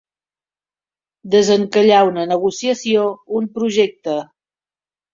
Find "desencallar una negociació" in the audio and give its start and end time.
1.35-3.07